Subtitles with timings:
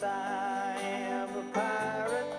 [0.00, 2.32] Yes, I am a pirate.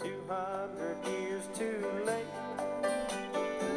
[0.00, 2.26] 200 years too late.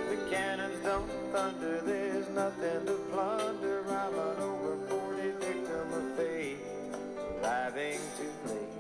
[0.10, 3.84] The cannons don't thunder, there's nothing to plunder.
[3.88, 6.58] I'm an over 40 victim of fate.
[7.44, 8.74] Arriving too late.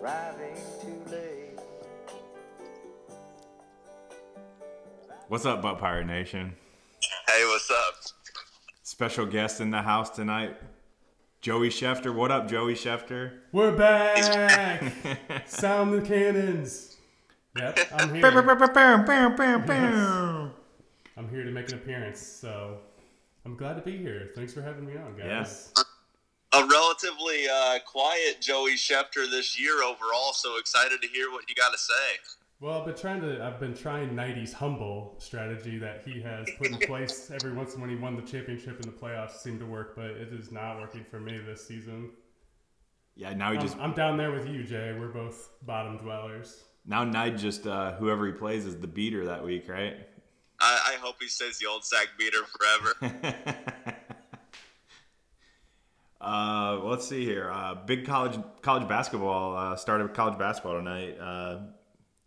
[0.00, 1.60] Arriving too late.
[5.28, 6.56] What's up, Butt Pirate Nation?
[7.28, 7.94] Hey, what's up?
[8.82, 10.56] Special guest in the house tonight,
[11.40, 12.12] Joey Schefter.
[12.12, 13.38] What up, Joey Schefter?
[13.52, 14.92] We're back!
[15.46, 16.96] Sound the cannons!
[17.56, 18.22] Yep, I'm here.
[21.16, 22.78] I'm here to make an appearance, so
[23.44, 24.30] I'm glad to be here.
[24.34, 25.26] Thanks for having me on, guys.
[25.26, 25.72] Yes.
[26.54, 31.54] A relatively uh, quiet Joey Schefter this year overall, so excited to hear what you
[31.54, 32.37] got to say.
[32.60, 33.44] Well, I've been trying to.
[33.44, 37.80] I've been trying Nighty's humble strategy that he has put in place every once in
[37.80, 40.80] when he won the championship in the playoffs seemed to work, but it is not
[40.80, 42.10] working for me this season.
[43.14, 43.32] Yeah.
[43.32, 44.96] Now he I'm, just I'm down there with you, Jay.
[44.98, 46.64] We're both bottom dwellers.
[46.84, 49.96] now Knight just uh, whoever he plays is the beater that week, right?
[50.60, 53.94] I, I hope he stays the old sack beater forever.
[56.20, 57.48] Uh, let's see here.
[57.48, 61.16] Uh, big college college basketball uh, started college basketball tonight.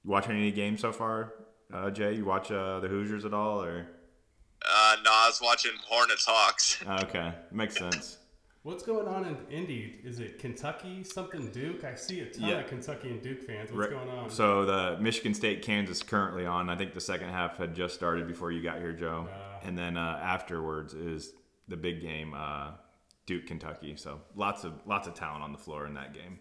[0.04, 1.34] You watching any games so far,
[1.74, 2.16] uh, Jay?
[2.16, 3.88] You watch uh, the Hoosiers at all, or
[4.64, 6.84] uh, no, I was watching Hornets Hawks.
[7.04, 8.18] okay, makes sense.
[8.64, 10.00] What's going on in Indy?
[10.04, 11.84] Is it Kentucky something Duke?
[11.84, 12.60] I see a ton Yeah.
[12.60, 13.72] of Kentucky and Duke fans.
[13.72, 14.06] What's Right.
[14.06, 14.30] going on?
[14.30, 16.70] So the Michigan State Kansas currently on.
[16.70, 19.28] I think the second half had just started before you got here, Joe.
[19.32, 19.68] Uh.
[19.68, 21.34] and then uh, afterwards is
[21.68, 22.72] the big game, uh,
[23.26, 23.96] Duke Kentucky.
[23.96, 26.40] So lots of lots of talent on the floor in that game.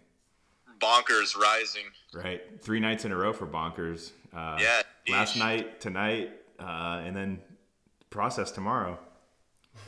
[0.81, 1.83] Bonkers rising.
[2.13, 4.11] Right, three nights in a row for bonkers.
[4.33, 7.39] Uh, Yeah, last night, tonight, uh, and then
[8.09, 8.97] process tomorrow.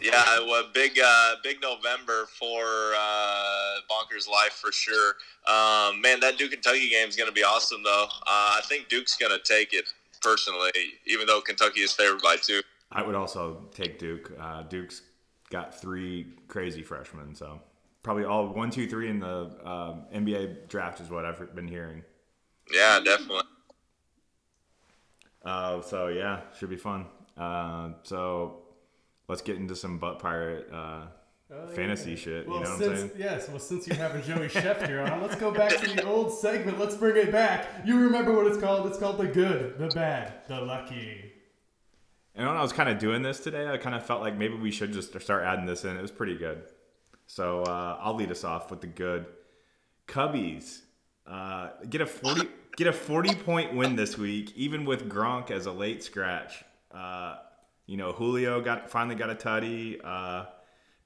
[0.01, 2.63] Yeah, well, big uh, big November for
[2.97, 5.13] uh, Bonkers Life for sure.
[5.47, 8.05] Um, man, that Duke Kentucky game is going to be awesome, though.
[8.05, 9.85] Uh, I think Duke's going to take it
[10.21, 10.71] personally,
[11.05, 12.61] even though Kentucky is favored by two.
[12.91, 14.31] I would also take Duke.
[14.39, 15.01] Uh, Duke's
[15.49, 17.61] got three crazy freshmen, so
[18.03, 19.27] probably all one, two, three in the
[19.63, 22.03] uh, NBA draft is what I've been hearing.
[22.73, 23.43] Yeah, definitely.
[25.43, 27.07] Uh, so yeah, should be fun.
[27.37, 28.63] Uh, so
[29.27, 31.07] let's get into some butt pirate uh,
[31.51, 32.15] Oh, fantasy yeah.
[32.15, 32.47] shit.
[32.47, 33.11] Well, you know what I'm saying?
[33.17, 36.33] Yes, well, since you have a Joey Schefter on, let's go back to the old
[36.33, 36.79] segment.
[36.79, 37.67] Let's bring it back.
[37.85, 38.87] You remember what it's called?
[38.87, 41.31] It's called the good, the bad, the lucky.
[42.33, 44.55] And when I was kind of doing this today, I kind of felt like maybe
[44.55, 45.95] we should just start adding this in.
[45.95, 46.63] It was pretty good.
[47.27, 49.25] So uh, I'll lead us off with the good.
[50.07, 50.81] Cubbies
[51.25, 55.65] uh, get a forty get a forty point win this week, even with Gronk as
[55.65, 56.63] a late scratch.
[56.91, 57.37] Uh,
[57.85, 59.99] you know, Julio got finally got a tutty.
[60.03, 60.45] Uh,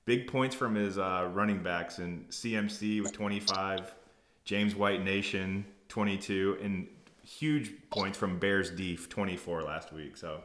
[0.05, 3.93] big points from his uh, running backs and CMC with twenty five,
[4.43, 6.87] James White Nation twenty two, and
[7.23, 10.17] huge points from Bears Deef twenty four last week.
[10.17, 10.41] So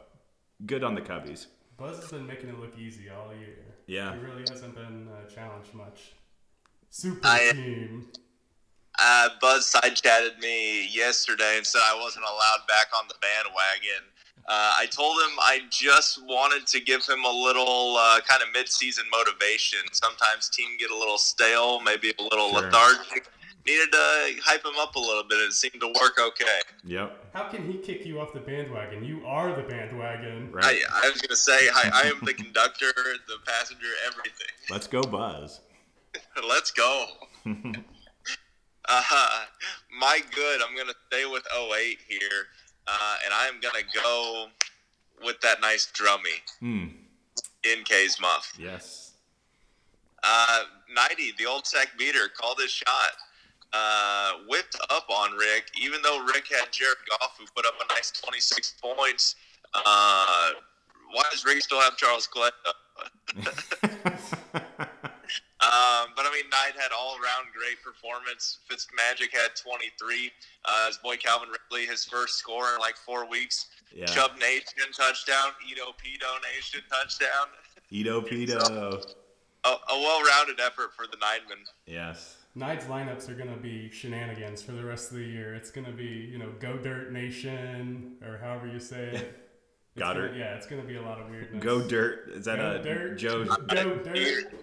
[0.65, 1.47] good on the Cubbies.
[1.77, 3.57] Buzz has been making it look easy all year.
[3.87, 4.13] Yeah.
[4.13, 6.11] He really hasn't been uh, challenged much.
[6.89, 8.07] Super I- team.
[8.99, 14.03] Uh, Buzz side chatted me yesterday and said I wasn't allowed back on the bandwagon.
[14.47, 18.49] Uh, I told him I just wanted to give him a little uh, kind of
[18.53, 19.79] mid-season motivation.
[19.93, 22.61] Sometimes team get a little stale, maybe a little Sure.
[22.61, 23.27] lethargic.
[23.65, 25.37] Needed to hype him up a little bit.
[25.39, 26.59] It seemed to work okay.
[26.83, 27.27] Yep.
[27.33, 29.05] How can he kick you off the bandwagon?
[29.05, 30.51] You are the bandwagon.
[30.51, 30.65] Right.
[30.91, 32.91] I, I was gonna say I, I am the conductor,
[33.27, 34.47] the passenger, everything.
[34.69, 35.61] Let's go, Buzz.
[36.47, 37.05] Let's go.
[38.89, 39.45] uh,
[39.97, 40.61] my good.
[40.61, 42.19] I'm gonna stay with 08 here,
[42.87, 44.47] uh, and I am gonna go
[45.23, 46.87] with that nice drummy Hmm.
[47.63, 48.53] in K's muff.
[48.59, 49.11] Yes.
[50.21, 50.63] Uh,
[50.93, 53.11] 90, the old tech beater, called his shot.
[53.73, 57.93] Uh, whipped up on Rick, even though Rick had Jared Goff, who put up a
[57.93, 59.35] nice 26 points.
[59.73, 60.51] Uh,
[61.11, 62.49] why does Rick still have Charles Clay?
[65.63, 68.59] Um, but I mean, Knight had all around great performance.
[68.69, 70.29] Fitzmagic had 23.
[70.65, 73.67] Uh, his boy Calvin Ridley, his first score in like four weeks.
[73.95, 74.05] yeah.
[74.05, 75.51] Chubb Nation touchdown.
[75.65, 77.47] Edo Pedo Nation touchdown.
[77.91, 79.15] Edo Pedo.
[79.63, 81.63] A, a well-rounded effort for the Ninemen.
[81.87, 82.35] Yes.
[82.55, 85.55] Nide's lineups are gonna be shenanigans for the rest of the year.
[85.55, 89.39] It's gonna be, you know, Go Dirt Nation or however you say it.
[89.95, 90.29] It's Goddard.
[90.29, 91.63] gonna- yeah, it's gonna be a lot of weirdness.
[91.63, 92.29] Go Dirt.
[92.29, 93.15] Is that Go a Dirt.
[93.15, 93.45] Joe?
[93.45, 94.53] Go Dirt.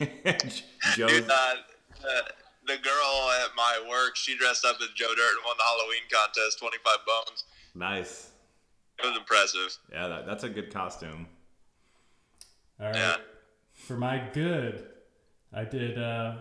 [0.94, 1.10] Joe's.
[1.12, 2.22] Dude, uh, uh,
[2.66, 6.00] the girl at my work, she dressed up as Joe Dirt and won the Halloween
[6.10, 6.58] contest.
[6.60, 7.44] 25 bones.
[7.74, 8.30] Nice.
[8.98, 9.76] It was impressive.
[9.92, 11.26] Yeah, that, that's a good costume.
[12.80, 12.94] All right.
[12.96, 13.16] Yeah.
[13.74, 14.86] For my good,
[15.52, 16.36] I did uh,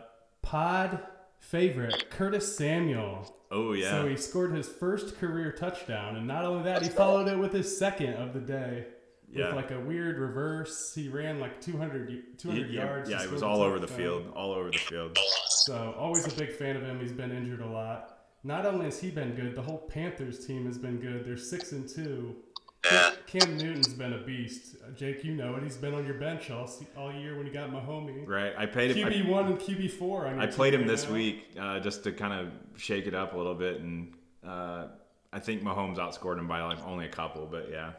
[0.47, 0.99] pod
[1.39, 3.35] favorite Curtis Samuel.
[3.51, 3.91] Oh yeah.
[3.91, 7.51] So he scored his first career touchdown, and not only that, he followed it with
[7.51, 8.87] his second of the day.
[9.29, 9.47] Yeah.
[9.47, 10.93] With like a weird reverse.
[10.95, 13.09] He ran like 200, 200 yeah, yards.
[13.09, 15.17] yeah, it was all over the field, all over the field.
[15.49, 17.01] So always a big fan of him.
[17.01, 18.19] He's been injured a lot.
[18.45, 21.25] Not only has he been good, the whole Panthers team has been good.
[21.25, 22.37] They're six and two.
[22.91, 23.11] Yeah.
[23.25, 24.75] Cam Newton's been a beast.
[24.95, 25.63] Jake, you know it.
[25.63, 28.27] He's been on your bench all all year when you got Mahomie.
[28.27, 28.53] Right.
[28.57, 29.07] I played him.
[29.07, 30.27] QB one and QB four.
[30.27, 31.13] I played him right this now.
[31.13, 34.13] week uh, just to kind of shake it up a little bit, and
[34.45, 34.87] uh,
[35.33, 37.91] I think Mahomes outscored him by like only a couple, but yeah.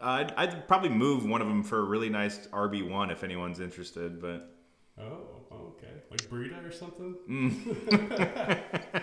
[0.00, 3.60] I'd, I'd probably move one of them for a really nice RB one if anyone's
[3.60, 4.52] interested, but
[5.00, 5.20] Oh,
[5.52, 5.92] okay.
[6.10, 7.14] Like Breida or something.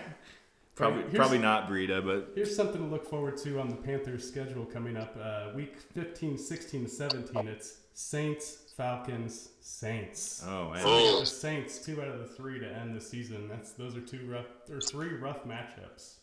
[0.79, 4.27] probably here's- probably not Breida, but Here's something to look forward to on the Panthers
[4.27, 5.15] schedule coming up.
[5.21, 7.47] Uh, week 15, 16, 17.
[7.47, 10.43] It's Saints, Falcons, Saints.
[10.47, 10.81] oh man.
[10.83, 13.47] So they got the Saints two out of the three to end the season.
[13.49, 16.15] That's those are two rough or three rough matchups.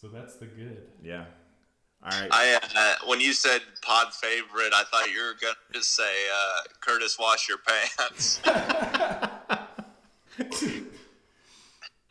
[0.00, 0.82] So that's the good.
[1.02, 1.24] yeah.
[2.04, 2.28] All right.
[2.32, 6.02] I uh, when you said pod favorite, I thought you were gonna just say
[6.34, 8.40] uh, Curtis, wash your pants.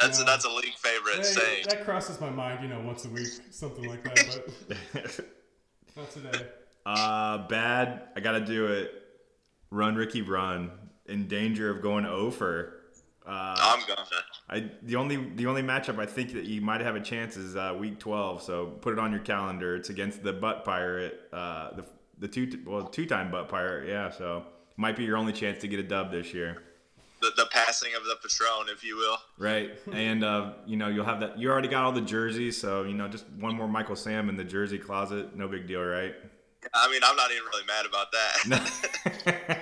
[0.02, 0.26] that's No.
[0.26, 1.66] that's a league favorite Hey, saying.
[1.70, 4.44] that crosses my mind, you know, once a week, something like that.
[4.68, 5.26] But
[5.98, 6.46] not today.
[6.86, 8.04] Uh, bad.
[8.16, 8.92] I gotta do it.
[9.70, 10.72] Run, Ricky, run.
[11.08, 12.78] In danger of going over.
[13.26, 14.06] Uh, I'm gonna.
[14.50, 17.56] I the only the only matchup I think that you might have a chance is
[17.56, 18.42] uh, week 12.
[18.42, 19.76] So put it on your calendar.
[19.76, 21.86] It's against the Butt Pirate, uh, the
[22.18, 23.88] the two well two time Butt Pirate.
[23.90, 24.46] Yeah, so
[24.78, 26.64] might be your only chance to get a dub this year.
[27.22, 29.18] The, the passing of the Patron, if you will.
[29.38, 31.38] Right, and uh, you know you'll have that.
[31.38, 34.36] You already got all the jerseys, so you know just one more Michael Sam in
[34.36, 35.36] the jersey closet.
[35.36, 36.16] No big deal, right?
[36.74, 39.62] I mean, I'm not even really mad about that.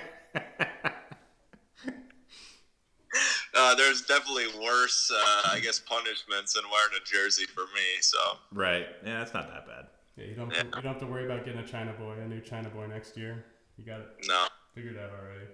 [3.56, 8.00] uh, there's definitely worse, uh, I guess, punishments than wearing a jersey for me.
[8.00, 8.18] So
[8.52, 8.86] right.
[9.04, 9.86] Yeah, it's not that bad.
[10.16, 12.14] Yeah, you don't, have to, you don't have to worry about getting a China boy,
[12.22, 13.44] a new China boy next year.
[13.78, 15.46] You got it no, figured out already.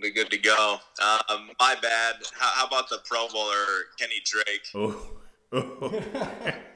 [0.00, 0.78] Be good to go.
[1.30, 2.16] Um, my bad.
[2.38, 3.54] How, how about the Pro Bowler
[3.98, 4.66] Kenny Drake?
[4.74, 5.10] Oh.
[5.52, 6.02] oh.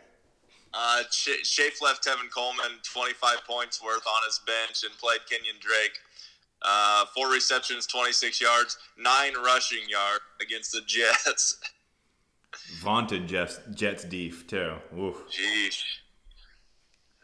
[0.74, 5.58] Uh, Sh- Shafe left Tevin Coleman 25 points worth on his bench and played Kenyan
[5.60, 5.98] Drake.
[6.62, 11.58] Uh, four receptions, 26 yards, nine rushing yards against the Jets.
[12.82, 14.74] Vaunted Jets Jets Deef too.
[14.96, 15.16] Oof.
[15.28, 15.82] Jeez.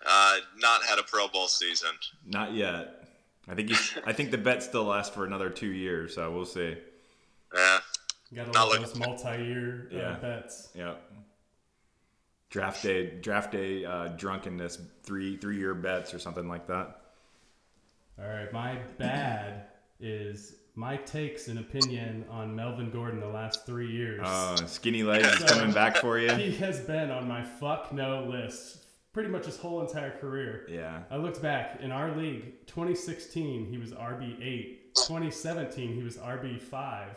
[0.06, 1.90] Uh, not had a Pro Bowl season.
[2.26, 3.04] Not yet.
[3.48, 6.46] I think he's, I think the bet still lasts for another two years, so we'll
[6.46, 6.76] see.
[7.54, 7.78] Yeah.
[8.34, 10.12] Got a lot of those multi-year uh, Yeah.
[10.20, 10.70] bets.
[10.74, 10.94] Yeah.
[12.50, 17.00] Draft day, draft day, uh, drunkenness, three three year bets or something like that.
[18.18, 19.66] All right, my bad
[19.98, 24.20] is my takes and opinion on Melvin Gordon the last three years.
[24.24, 26.30] Uh, skinny legs is So- coming back for you.
[26.32, 28.83] he has been on my fuck no list
[29.14, 30.66] pretty much his whole entire career.
[30.68, 31.04] Yeah.
[31.10, 36.60] I looked back in our league, 2016 he was RB eight, 2017 he was RB
[36.60, 37.16] five,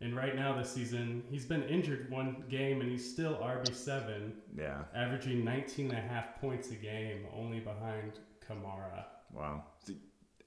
[0.00, 4.32] and right now this season he's been injured one game and he's still RB seven,
[4.56, 4.82] Yeah.
[4.96, 9.64] averaging 19 and a half points a game, only behind Kamara Wow.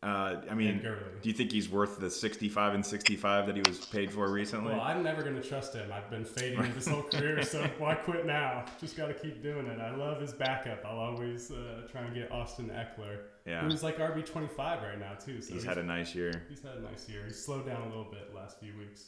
[0.04, 3.84] Uh, I mean, do you think he's worth the 65 and 65 that he was
[3.84, 4.74] paid for recently?
[4.74, 5.92] Well, I'm never going to trust him.
[5.92, 8.66] I've been fading him this whole career, so why quit now?
[8.80, 9.80] Just got to keep doing it.
[9.80, 10.86] I love his backup.
[10.86, 13.22] I'll always uh, try and get Austin Ekeler.
[13.48, 13.64] Yeah.
[13.64, 15.42] Who's like RB 25 right now, too.
[15.42, 16.44] So he's had a nice year.
[16.48, 17.24] he's had a nice year.
[17.26, 19.04] He's slowed down a little bit the last few weeks.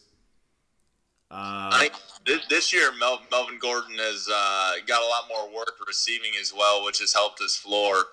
[1.31, 1.93] Uh, I think
[2.25, 6.51] this, this year Mel, Melvin Gordon has uh, got a lot more work receiving as
[6.51, 8.05] well, which has helped his floor.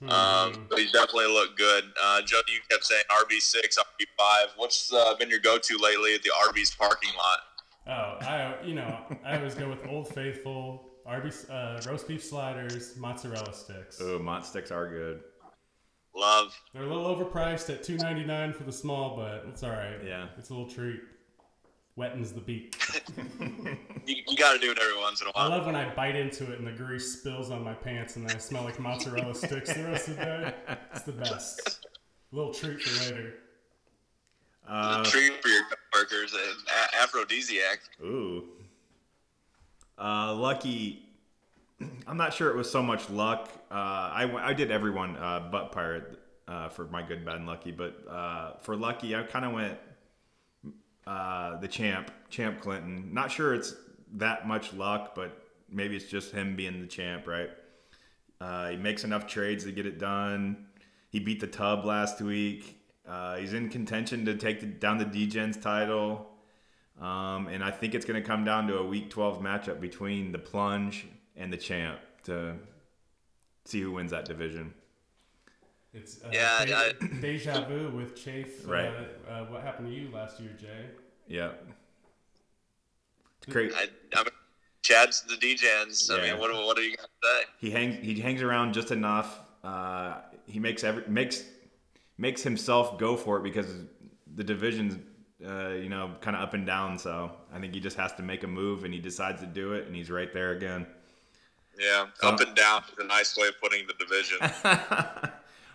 [0.00, 0.10] Hmm.
[0.10, 1.84] Um, but he's definitely looked good.
[2.00, 4.48] Uh, Joe, you kept saying RB six, RB five.
[4.56, 7.38] What's uh, been your go-to lately at the Arby's parking lot?
[7.88, 12.96] Oh, I you know I always go with Old Faithful, RB uh, roast beef sliders,
[12.96, 13.98] mozzarella sticks.
[14.00, 15.20] oh, Mont sticks are good.
[16.14, 16.58] Love.
[16.72, 19.98] They're a little overpriced at 2.99 for the small, but it's all right.
[20.04, 20.26] Yeah.
[20.36, 21.00] it's a little treat.
[21.98, 22.80] Wettens the beak.
[24.06, 25.52] You, you got to do it every once in a while.
[25.52, 28.26] I love when I bite into it and the grease spills on my pants and
[28.26, 30.54] then I smell like mozzarella sticks the rest of the day.
[30.94, 31.86] It's the best.
[32.32, 33.34] little treat for later.
[34.66, 35.62] Uh, Treat for your
[35.92, 37.80] coworkers, and a- aphrodisiac.
[38.02, 38.44] Ooh.
[39.98, 41.06] Uh, lucky.
[42.06, 43.50] I'm not sure it was so much luck.
[43.70, 47.46] Uh, I, w- I did everyone uh, but pirate uh, for my good, bad, and
[47.46, 47.72] lucky.
[47.72, 49.76] But uh, for lucky, I kind of went
[51.08, 53.08] uh, the champ, Champ Clinton.
[53.14, 53.74] Not sure it's
[54.16, 57.48] that much luck, but maybe it's just him being the champ, right?
[58.42, 60.66] Uh, he makes enough trades to get it done.
[61.08, 62.78] He beat the tub last week.
[63.08, 66.28] Uh, he's in contention to take the, down the D-Gens title.
[67.00, 70.30] Um, and I think it's going to come down to a Week 12 matchup between
[70.30, 72.56] the Plunge and the Champ to
[73.64, 74.74] see who wins that division.
[75.94, 78.66] It's uh, Yeah, de- I- deja vu with Chafe.
[78.66, 78.92] Right.
[79.28, 80.86] Uh, uh, what happened to you last year, Jay?
[81.26, 81.50] Yeah.
[83.42, 83.72] It's great.
[83.74, 84.32] I, I mean,
[84.82, 86.10] Chad's the DJs.
[86.18, 87.42] I mean, what, what are you gonna say?
[87.58, 89.38] He hangs he hangs around just enough.
[89.64, 90.16] Uh,
[90.46, 91.44] he makes every makes
[92.16, 93.66] makes himself go for it because
[94.34, 94.96] the division's
[95.46, 96.98] uh, you know kind of up and down.
[96.98, 99.72] So I think he just has to make a move, and he decides to do
[99.74, 100.86] it, and he's right there again.
[101.78, 104.38] Yeah, So- up and down is a nice way of putting the division.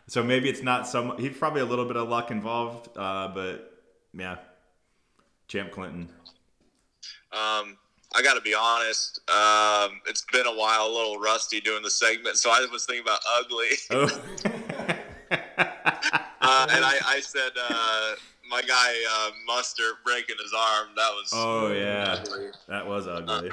[0.08, 1.18] so maybe it's not some.
[1.18, 3.82] He's probably a little bit of luck involved, uh, but
[4.14, 4.38] yeah,
[5.48, 6.10] Champ Clinton.
[7.32, 7.78] Um,
[8.16, 9.20] I got to be honest.
[9.30, 13.04] Um, it's been a while, a little rusty doing the segment, so I was thinking
[13.04, 14.04] about ugly, Oh,
[15.32, 18.12] uh, and I, I said uh,
[18.50, 20.90] my guy uh, Mustard breaking his arm.
[20.96, 22.24] That was oh yeah,
[22.68, 23.52] that was ugly.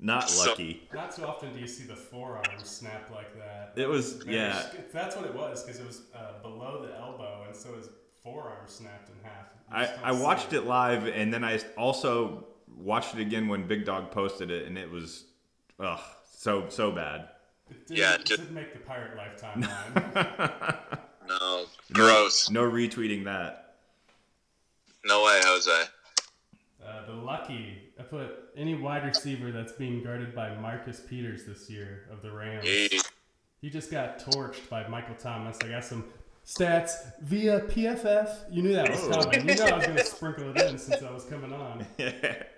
[0.00, 0.88] Not So- lucky.
[0.92, 3.63] Not too often do you see the forearm snap like that.
[3.76, 4.60] It was- Very yeah.
[4.60, 7.88] sk- That's what it was because it was uh, below the elbow, and so his
[8.22, 9.46] forearm snapped in half.
[9.70, 14.10] I, I watched it live and then I also watched it again when Big Dog
[14.10, 15.24] posted it and it was
[15.80, 16.00] ugh
[16.36, 17.28] so so bad.
[17.70, 20.72] It didn't, Yeah, it didn't make the pirate lifetime line.
[21.28, 22.50] no gross.
[22.50, 23.74] No retweeting that.
[25.04, 25.84] No way, Jose.
[26.86, 27.78] Uh, the lucky.
[27.98, 32.30] I put any wide receiver that's being guarded by Marcus Peters this year of the
[32.30, 32.66] Rams.
[32.66, 33.00] He,
[33.64, 35.56] He just got torched by Michael Thomas.
[35.64, 36.04] I got some
[36.44, 36.90] stats
[37.22, 38.52] via PFF.
[38.52, 39.22] You knew that was Oh.
[39.22, 39.48] coming.
[39.48, 41.86] You know I was going to sprinkle it in since I was coming on.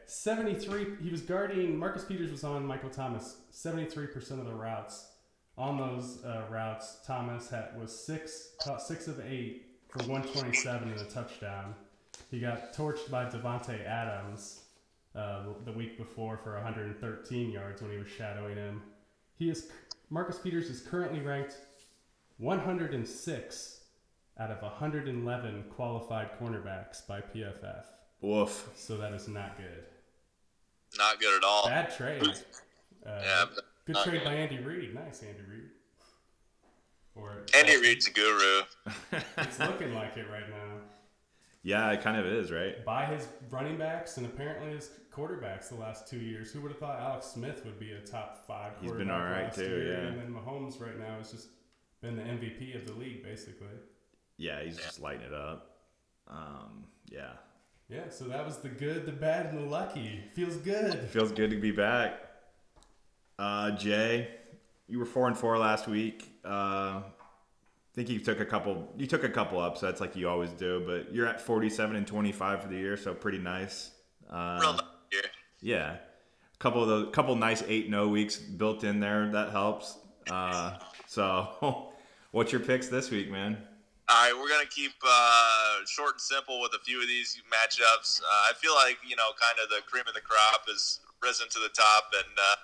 [0.06, 0.96] 73.
[1.00, 1.78] He was guarding.
[1.78, 3.36] Marcus Peters was on Michael Thomas.
[3.52, 5.06] 73% of the routes.
[5.56, 11.00] On those uh, routes, Thomas had was six, caught six of eight for 127 and
[11.00, 11.76] a touchdown.
[12.32, 14.62] He got torched by Davante Adams
[15.14, 18.82] uh, the week before for 113 yards when he was shadowing him.
[19.38, 19.68] He is
[20.10, 21.56] Marcus Peters is currently ranked
[22.38, 23.80] 106
[24.38, 27.84] out of 111 qualified cornerbacks by PFF.
[28.20, 28.68] Woof.
[28.76, 29.84] So that is not good.
[30.98, 31.66] not good at all.
[31.66, 32.22] Bad trade.
[33.06, 33.44] Uh, Yeah,
[33.86, 34.24] good trade good.
[34.24, 34.94] by Andy Reid.
[34.94, 35.70] Nice, Andy Reid.
[37.14, 38.62] Or Andy Reid's a guru.
[39.38, 40.80] It's looking like it right now.
[41.66, 42.84] Yeah, it kind of is, right?
[42.84, 46.52] By his running backs and apparently his quarterbacks the last two years.
[46.52, 49.28] Who would have thought Alex Smith would be a top five He's quarterback been all
[49.28, 50.06] right, last too, year, yeah.
[50.06, 51.48] And then Mahomes right now has just
[52.02, 53.66] been the MVP of the league, basically.
[54.36, 55.78] Yeah, he's just lighting it up.
[56.28, 57.32] Um, yeah.
[57.88, 60.20] Yeah, so that was the good, the bad, and the lucky.
[60.34, 60.94] Feels good.
[61.10, 62.20] Feels good to be back.
[63.40, 64.28] Uh, Jay,
[64.86, 66.30] you were four and four last week.
[66.44, 67.02] Uh,
[67.96, 68.92] think you took a couple.
[68.96, 72.62] You took a couple upsets like you always do, but you're at forty-seven and twenty-five
[72.62, 73.90] for the year, so pretty nice.
[74.30, 75.22] Uh, Real nice year.
[75.62, 79.30] Yeah, a couple of those, couple nice eight no weeks built in there.
[79.32, 79.98] That helps.
[80.30, 81.92] Uh, so,
[82.32, 83.56] what's your picks this week, man?
[84.08, 88.20] All right, we're gonna keep uh, short and simple with a few of these matchups.
[88.20, 91.48] Uh, I feel like you know, kind of the cream of the crop has risen
[91.48, 92.56] to the top, and uh,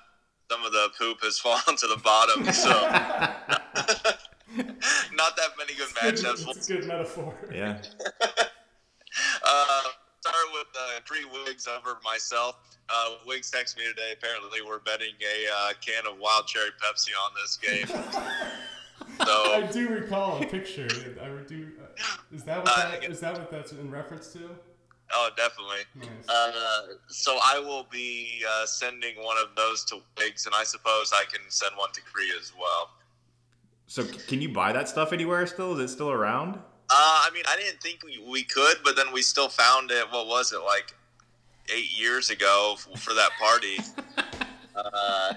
[0.50, 2.44] some of the poop has fallen to the bottom.
[2.52, 2.70] So,
[5.22, 6.48] not that many good matchups.
[6.56, 7.34] It's a good metaphor.
[7.52, 7.78] Yeah,
[9.44, 9.80] Uh,
[10.20, 12.56] start with uh, three wigs over myself.
[12.88, 14.14] Uh, Wiggs texted me today.
[14.16, 18.02] Apparently, we're betting a uh, can of wild cherry Pepsi on this game.
[19.20, 20.88] I do recall a picture.
[21.22, 21.68] I do.
[21.78, 21.86] Uh,
[22.34, 24.48] is that what Uh, that, is that what that's in reference to?
[25.14, 25.84] oh, definitely.
[25.96, 26.08] Nice.
[26.28, 31.12] Uh, so I will be uh, sending one of those to Wiggs, and I suppose
[31.14, 32.90] I can send one to Cree as well.
[33.92, 35.78] So, can you buy that stuff anywhere still?
[35.78, 36.54] Is it still around?
[36.54, 36.58] Uh,
[36.88, 40.06] I mean, I didn't think we, we could, but then we still found it.
[40.10, 40.94] What was it like
[41.68, 43.76] eight years ago for that party?
[44.76, 45.34] uh,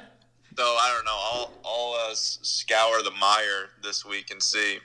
[0.56, 1.12] so I don't know.
[1.12, 4.80] I'll I'll uh, scour the mire this week and see.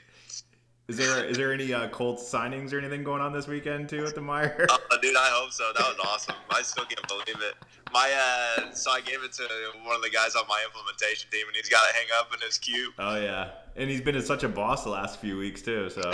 [0.89, 4.03] Is there is there any uh, Colts signings or anything going on this weekend too
[4.05, 4.67] at the Mire?
[4.69, 5.71] Uh, dude, I hope so.
[5.73, 6.35] That was awesome.
[6.49, 7.55] I still can't believe it.
[7.93, 8.09] My
[8.57, 9.43] uh, so I gave it to
[9.83, 12.39] one of the guys on my implementation team, and he's got it hang up in
[12.45, 12.93] his cube.
[12.99, 15.89] Oh yeah, and he's been such a boss the last few weeks too.
[15.89, 16.01] So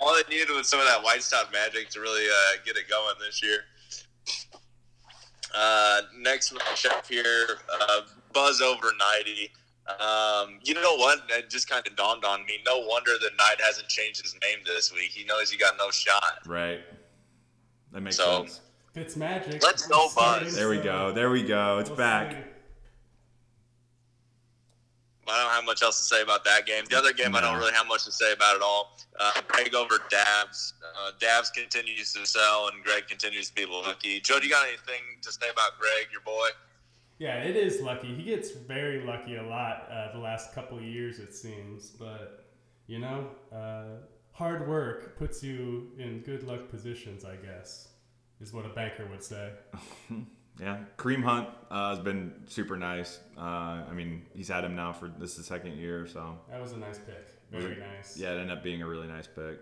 [0.00, 2.88] All they needed was some of that white stop magic to really uh, get it
[2.88, 3.60] going this year.
[5.54, 8.00] Uh, next matchup here, uh,
[8.32, 8.90] Buzz over
[9.26, 9.50] 90.
[10.00, 11.20] Um, you know what?
[11.28, 12.54] It just kind of dawned on me.
[12.64, 15.10] No wonder that Knight hasn't changed his name this week.
[15.10, 16.38] He knows he got no shot.
[16.46, 16.80] right,
[17.92, 18.60] that makes So- sense.
[18.92, 19.62] Fitz magic.
[19.62, 20.54] Let's go, Starting, Buzz.
[20.54, 21.12] There we go.
[21.12, 21.78] There we go.
[21.78, 22.32] It's we'll back.
[22.32, 22.38] see.
[25.28, 26.84] I don't have much else to say about that game.
[26.90, 28.98] The other game, I don't really have much to say about at all.
[29.18, 30.74] Uh, Greg over Dabs.
[30.84, 34.20] Uh, Dabs continues to sell, and Greg continues to be lucky.
[34.20, 36.48] Joe, do you got anything to say about Greg, your boy?
[37.18, 38.14] Yeah, it is lucky.
[38.14, 41.90] He gets very lucky a lot uh, the last couple of years, it seems.
[41.90, 42.44] But
[42.88, 44.00] you know, uh,
[44.32, 47.24] hard work puts you in good luck positions.
[47.24, 47.88] I guess
[48.42, 49.50] is what a banker would say.
[50.60, 53.20] Yeah, Kareem Hunt uh, has been super nice.
[53.38, 53.40] Uh,
[53.88, 56.72] I mean, he's had him now for this is the second year, so That was
[56.72, 57.26] a nice pick.
[57.50, 57.78] Very it?
[57.78, 58.18] nice.
[58.18, 59.58] yeah, it ended up being a really nice pick.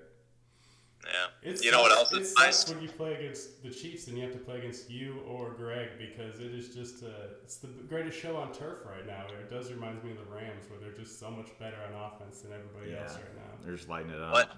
[1.04, 1.10] Yeah.
[1.48, 2.68] It's you know what else it is nice?
[2.68, 5.90] when you play against the Chiefs and you have to play against you or Greg
[5.96, 7.08] because it is just uh,
[7.44, 9.24] it's the greatest show on turf right now.
[9.40, 12.40] It does remind me of the Rams where they're just so much better on offense
[12.40, 13.02] than everybody Yeah.
[13.04, 13.64] else right now.
[13.64, 14.32] They're just lighting it up.
[14.32, 14.50] But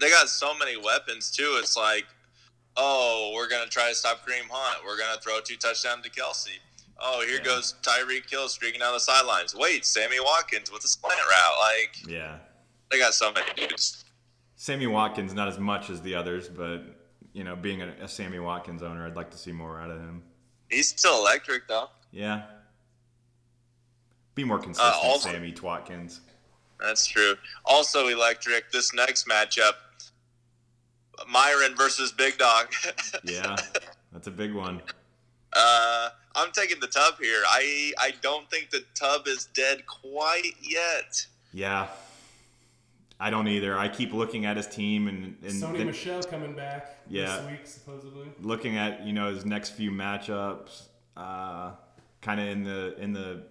[0.00, 1.58] They got so many weapons too.
[1.62, 2.04] It's like,
[2.76, 4.84] oh, we're gonna try to stop Kareem Hunt.
[4.84, 6.48] We're gonna throw two touchdowns to Kelce.
[6.98, 7.44] Oh, here Yeah.
[7.44, 9.54] goes Tyreek Hill streaking down the sidelines.
[9.54, 11.58] Wait, Sammy Watkins with a slant route.
[11.60, 12.38] Like Yeah,
[12.90, 14.04] they got so many dudes.
[14.56, 16.82] Sammy Watkins not as much as the others, but
[17.34, 19.98] you know, being a, a Sammy Watkins owner, I'd like to see more out of
[19.98, 20.22] him.
[20.70, 21.90] He's still electric though.
[22.12, 22.44] Yeah,
[24.34, 26.20] be more consistent, uh, also- Sammy Watkins.
[26.78, 27.36] That's true.
[27.64, 28.70] Also electric.
[28.70, 29.72] This next matchup,
[31.30, 32.68] Myron versus Big Dog.
[33.24, 33.56] Yeah,
[34.12, 34.80] that's a big one.
[35.54, 37.42] uh, I'm taking the Tub here.
[37.48, 41.26] I I don't think the Tub is dead quite yet.
[41.52, 41.88] Yeah,
[43.18, 43.78] I don't either.
[43.78, 47.38] I keep looking at his team and, and Sony then Michel coming back Yeah.
[47.38, 48.26] this week supposedly.
[48.42, 50.82] looking at you know his next few matchups,
[51.16, 51.72] uh,
[52.20, 53.42] kind of in the in the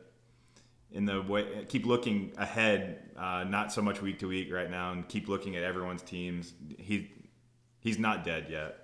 [0.92, 1.66] in the way.
[1.68, 5.56] Keep looking ahead, uh, not so much week to week right now, and keep looking
[5.56, 6.54] at everyone's teams.
[6.78, 7.12] He
[7.86, 8.76] he's not dead yet.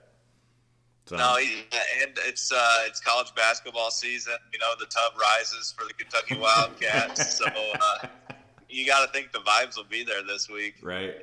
[1.07, 1.63] So No, he,
[2.01, 4.35] and it's uh, it's college basketball season.
[4.53, 8.07] You know, the Tub rises for the Kentucky Wildcats, so uh,
[8.69, 10.75] you got to think the vibes will be there this week.
[10.81, 11.15] right.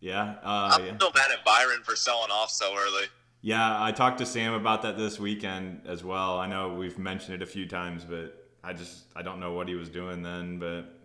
[0.00, 0.96] Yeah, uh, I'm yeah.
[0.96, 3.06] still mad at Byron for selling off so early.
[3.40, 6.38] Yeah, I talked to Sam about that this weekend as well.
[6.38, 9.66] I know we've mentioned it a few times, but I just I don't know what
[9.66, 10.97] he was doing then, but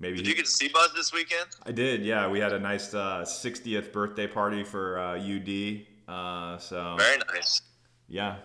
[0.00, 1.46] maybe Did he, you get to see Buzz this weekend?
[1.64, 2.04] I did.
[2.04, 5.82] Yeah, we had a nice uh, 60th birthday party for uh, UD.
[6.08, 7.62] Uh, so Very nice.
[8.08, 8.36] yeah,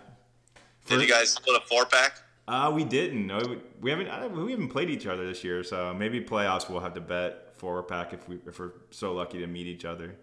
[0.86, 2.20] Did you guys split a four pack?
[2.46, 3.26] Uh, we didn't.
[3.26, 4.36] No, we- we haven't.
[4.44, 7.82] We haven't played each other this year, so maybe playoffs we'll have to bet four
[7.82, 10.14] pack if we if we're so lucky to meet each other.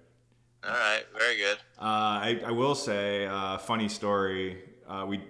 [0.66, 1.58] All right, very good.
[1.78, 4.64] Uh, I, I will say, uh, funny story.
[4.88, 5.22] Uh, we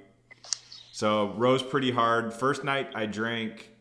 [0.91, 2.31] so rose pretty hard.
[2.33, 3.71] First night I drank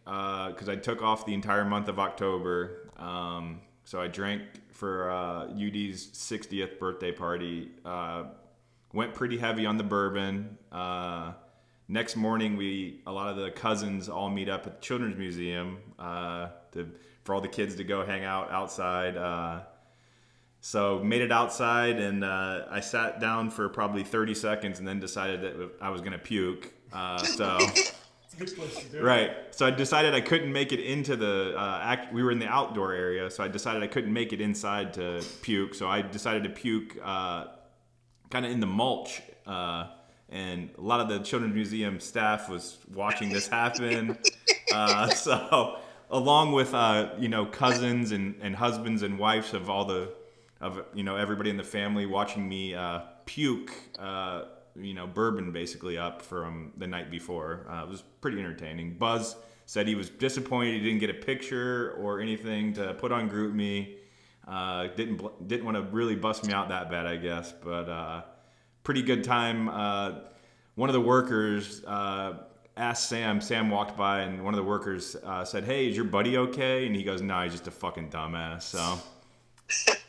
[0.49, 2.91] because I took off the entire month of October.
[2.99, 7.71] Um, so I drank for uh, UD's 60th birthday party.
[7.85, 8.25] Uh,
[8.93, 10.59] went pretty heavy on the bourbon.
[10.71, 11.33] Uh,
[11.89, 15.79] next morning, we a lot of the cousins all meet up at the Children's Museum
[15.99, 16.91] uh, to,
[17.25, 19.17] for all the kids to go hang out outside.
[19.17, 19.61] Uh,
[20.61, 25.01] so made it outside, and uh, I sat down for probably 30 seconds, and then
[25.01, 26.73] decided that I was gonna puke.
[26.93, 27.59] Uh, so.
[28.33, 29.03] It's a good place to do it.
[29.03, 29.31] Right.
[29.51, 32.13] So I decided I couldn't make it into the uh, act.
[32.13, 35.23] We were in the outdoor area, so I decided I couldn't make it inside to
[35.43, 35.75] puke.
[35.75, 37.47] So I decided to puke uh,
[38.31, 39.21] kind of in the mulch.
[39.47, 39.89] Uh,
[40.31, 44.19] and a lot of the children's museum staff was watching this happen.
[44.73, 45.79] Uh, so
[46.11, 50.11] along with uh, you know cousins and, and husbands and wives of all the
[50.63, 53.71] of you know everybody in the family watching me uh, puke.
[54.77, 57.67] You know, bourbon basically up from the night before.
[57.69, 58.95] Uh, it was pretty entertaining.
[58.95, 63.29] Buzz said he was disappointed he didn't get a picture or anything to put on
[63.29, 63.97] Group Me.
[64.47, 68.23] Uh, didn't didn't want to really bust me out that bad, I guess, but uh,
[68.83, 69.69] pretty good time.
[69.69, 70.21] Uh,
[70.75, 72.39] one of the workers uh,
[72.77, 73.41] asked Sam.
[73.41, 76.87] Sam walked by, and one of the workers uh, said, "Hey, is your buddy okay?"
[76.87, 78.99] And he goes, "No, he's just a fucking dumbass." So.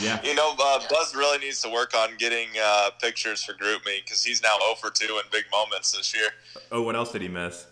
[0.00, 0.20] Yeah.
[0.24, 4.00] You know, uh, Buzz really needs to work on getting uh, pictures for Group Me
[4.04, 6.28] because he's now 0 for 2 in big moments this year.
[6.72, 7.66] Oh, what else did he miss?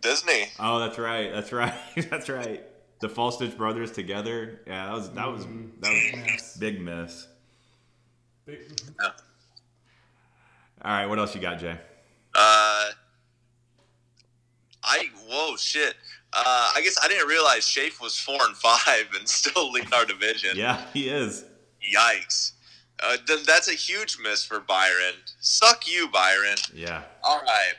[0.00, 0.50] Disney.
[0.60, 1.32] Oh, that's right.
[1.32, 1.74] That's right.
[2.10, 2.64] that's right.
[3.00, 4.60] The Falstich brothers together.
[4.66, 5.46] Yeah, that was that was
[5.80, 6.56] that was Mess.
[6.56, 7.26] big miss.
[8.44, 8.58] Big-
[9.00, 9.12] All
[10.84, 11.78] right, what else you got, Jay?
[12.34, 12.90] Uh,
[14.84, 15.94] I whoa shit.
[16.32, 20.04] Uh, I guess I didn't realize Shafe was four and five and still leading our
[20.04, 20.50] division.
[20.56, 21.44] Yeah, he is.
[21.94, 22.52] Yikes.
[23.02, 25.14] Uh, th- that's a huge miss for Byron.
[25.40, 26.56] Suck you, Byron.
[26.74, 27.02] Yeah.
[27.22, 27.74] All right.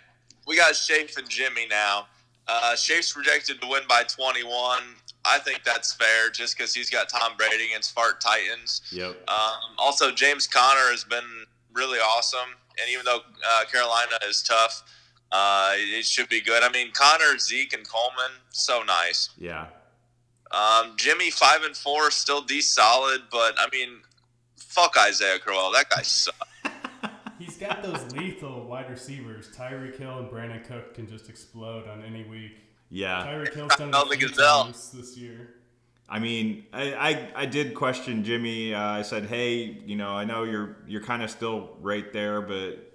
[0.48, 2.08] We got Shafe and Jimmy now.
[2.48, 4.80] Uh, Shafe's projected to win by 21.
[5.26, 8.82] I think that's fair just because he's got Tom Brady against Fart Titans.
[8.92, 9.30] Yep.
[9.30, 12.56] Um, also, James Conner has been really awesome.
[12.80, 14.84] And even though uh, Carolina is tough,
[15.32, 16.64] Uh, it should be good.
[16.64, 19.30] I mean, Connor, Zeke, and Coleman, so nice.
[19.38, 19.68] Yeah.
[20.52, 24.00] Um, Jimmy, five and four, still D solid, but I mean,
[24.58, 25.72] fuck Isaiah Crowell.
[25.72, 26.38] That guy sucks.
[27.40, 29.50] He's got those lethal wide receivers.
[29.56, 32.58] Tyreek Hill and Brandon Cook can just explode on any week.
[32.90, 33.24] Yeah.
[33.26, 34.64] Tyreek Hill's done it How a big few is that?
[34.64, 35.56] times this year.
[36.10, 38.74] I mean, I, I, I did question Jimmy.
[38.74, 42.42] Uh, I said, hey, you know, I know you're you're kind of still right there,
[42.42, 42.89] but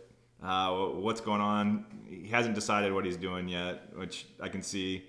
[0.45, 1.87] uh, what's going on?
[2.07, 5.05] He hasn't decided what he's doing yet, which I can see.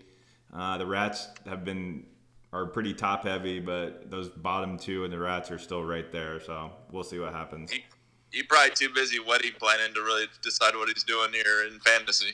[0.54, 2.06] Uh, the Rats have been
[2.54, 6.40] are pretty top heavy, but those bottom two and the Rats are still right there.
[6.40, 7.70] So we'll see what happens.
[7.70, 7.84] He,
[8.32, 12.34] he probably too busy wedding planning to really decide what he's doing here in fantasy.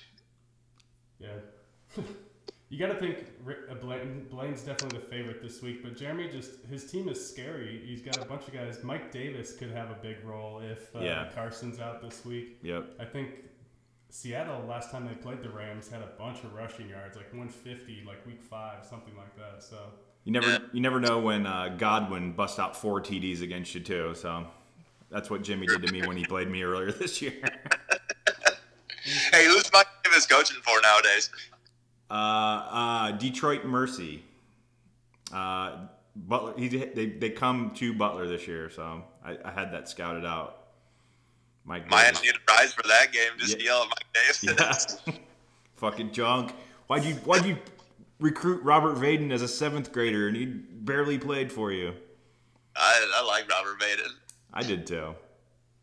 [1.19, 1.29] Yeah.
[2.71, 3.25] You got to think
[3.69, 7.81] uh, Blaine, Blaine's definitely the favorite this week, but Jeremy just his team is scary.
[7.85, 8.81] He's got a bunch of guys.
[8.81, 11.27] Mike Davis could have a big role if uh, Yeah.
[11.35, 12.57] Carson's out this week.
[12.63, 12.95] Yep.
[12.99, 13.29] I think
[14.09, 18.03] Seattle last time they played the Rams had a bunch of rushing yards, like 150,
[18.07, 19.61] like week five, something like that.
[19.61, 19.77] So
[20.23, 24.15] You never you never know when uh, Godwin busts out four TDs against you too.
[24.15, 24.47] So
[25.09, 27.33] that's what Jimmy did to me when he played me earlier this year.
[29.31, 31.31] Hey, who's Mike Davis coaching for nowadays?
[32.11, 34.23] Uh, uh, Detroit Mercy.
[35.33, 36.53] Uh, Butler.
[36.57, 40.57] He, they they come to Butler this year, so I, I had that scouted out.
[41.63, 41.89] Mike.
[41.89, 42.19] Davis.
[42.19, 43.31] to get a prize for that game.
[43.37, 43.63] Just Yeah.
[43.65, 44.99] yell at Mike Davis.
[45.07, 45.13] Yeah.
[45.77, 46.53] Fucking junk.
[46.87, 47.57] Why'd you Why'd you
[48.19, 51.93] recruit Robert Vaden as a seventh grader and he barely played for you?
[52.75, 54.11] I, I like Robert Maiden.
[54.53, 55.15] I did too.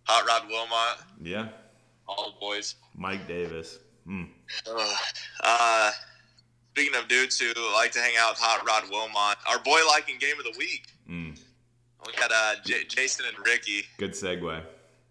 [0.05, 1.49] Hot Rod Wilmont, Yeah.
[2.07, 2.75] all boys.
[2.97, 3.79] Mike Davis.
[4.07, 4.25] Hmm.
[4.67, 4.97] Ugh.
[5.43, 5.91] Uh,
[6.79, 10.17] speaking of dudes who like to hang out with Hot Rod Wilmont, our boy liking
[10.19, 10.87] game of the week.
[11.11, 11.37] Mm.
[12.07, 13.83] We got uh, J- Jason and Ricky.
[13.97, 14.63] Good segue.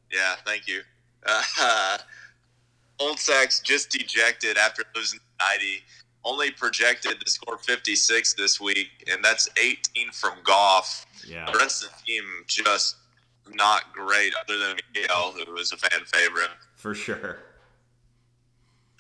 [0.10, 0.80] Yeah, thank you.
[1.26, 1.98] Uh,
[3.00, 5.84] Old Sacks just dejected after losing 90.
[6.24, 11.06] Only projected to score 56 this week, and that's 18 from Goff.
[11.28, 11.52] Yeah.
[11.52, 12.96] The rest of the team just
[13.54, 16.50] not great, other than Miguel, who was a fan favorite.
[16.78, 17.40] For sure.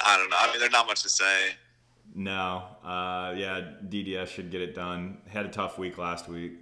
[0.01, 0.37] I don't know.
[0.37, 1.55] I mean, there's not much to say.
[2.15, 2.63] No.
[2.83, 5.19] Uh, yeah, DDS should get it done.
[5.27, 6.53] Had a tough week last week.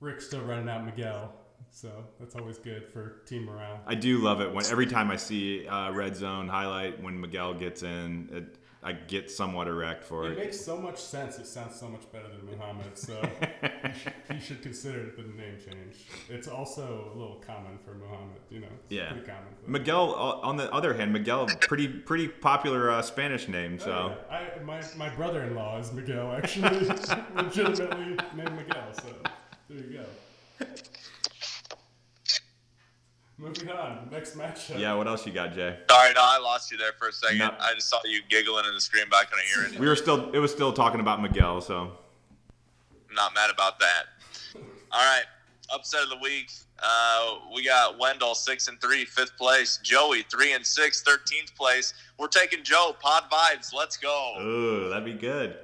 [0.00, 1.32] Rick's still running out Miguel,
[1.70, 3.80] so that's always good for team morale.
[3.86, 7.54] I do love it when every time I see uh, red zone highlight when Miguel
[7.54, 10.38] gets in, it, I get somewhat erect for It it.
[10.38, 11.38] makes so much sense.
[11.38, 12.98] It sounds so much better than Muhammad.
[12.98, 13.12] So
[13.62, 13.68] you,
[14.02, 16.06] should, you should consider the name change.
[16.28, 18.40] It's also a little common for Muhammad.
[18.50, 19.12] You know, it's Yeah.
[19.12, 19.44] pretty common.
[19.64, 23.78] For Miguel, uh, on the other hand, Miguel, pretty pretty popular uh, Spanish name.
[23.82, 24.36] Oh, So yeah.
[24.58, 26.86] I, my, my brother-in-law is Miguel, actually,
[27.36, 28.92] legitimately named Miguel.
[28.94, 29.14] So
[29.70, 29.98] there you
[30.60, 30.66] go.
[33.38, 34.78] Moving on, next matchup.
[34.78, 35.76] yeah, what else you got, Jay?
[35.90, 37.38] Sorry, no, I lost you there for a second.
[37.38, 37.54] No.
[37.58, 39.80] I just saw you giggling in the screen, but I couldn't hear it.
[39.80, 41.60] We were still it was still talking about Miguel.
[41.60, 41.92] So
[43.08, 44.62] I'm not mad about that.
[44.92, 45.24] All right,
[45.74, 46.50] upset of the week.
[46.84, 49.78] Uh, we got Wendell six and three, fifth place.
[49.82, 51.94] Joey three and six, 13th place.
[52.18, 52.94] We're taking Joe.
[53.00, 53.72] Pod vibes.
[53.74, 54.34] Let's go.
[54.40, 55.56] ooh, that'd be good.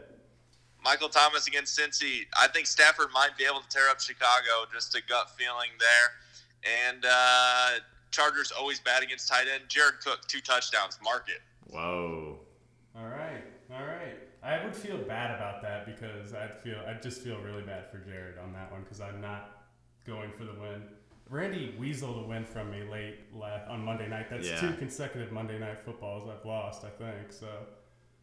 [0.83, 2.22] Michael Thomas against Cincy.
[2.40, 4.64] I think Stafford might be able to tear up Chicago.
[4.72, 6.11] Just a gut feeling there.
[6.64, 7.70] And uh,
[8.10, 9.64] Chargers always bad against tight end.
[9.68, 10.98] Jared Cook two touchdowns.
[11.02, 11.40] Mark it.
[11.72, 12.38] Whoa.
[12.96, 14.16] All right, all right.
[14.42, 17.98] I would feel bad about that because I'd feel I'd just feel really bad for
[17.98, 19.66] Jared on that one because I'm not
[20.06, 20.82] going for the win.
[21.28, 24.30] Randy weaseled a win from me late la- on Monday night.
[24.30, 24.60] That's Yeah.
[24.60, 26.84] two consecutive Monday night footballs I've lost.
[26.84, 27.46] I think so.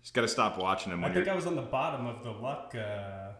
[0.01, 1.33] Just got to stop watching him I think you're.
[1.33, 3.33] I was on the bottom of the luck uh,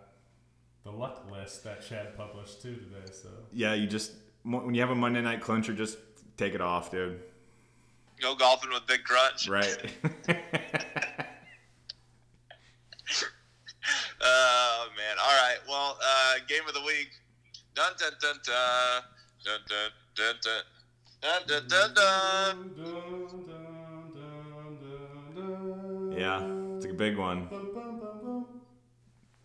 [0.83, 3.11] the luck list that Chad published too today.
[3.11, 4.11] So Yeah, you just
[4.45, 5.97] when you have a Monday night clincher, just
[6.37, 7.19] take it off, dude.
[8.21, 9.49] Go golfing with Big Crunch.
[9.49, 9.77] Right.
[14.21, 15.15] oh man!
[15.21, 15.57] All right.
[15.67, 17.09] Well, uh, game of the week.
[17.73, 19.03] Dun dun dun dun
[19.43, 20.61] dun dun dun dun.
[21.21, 21.95] Dun, dun, dun,
[26.15, 26.39] yeah,
[26.75, 27.47] it's a big one.
[27.51, 28.45] All